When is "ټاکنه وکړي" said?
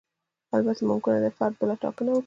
1.81-2.19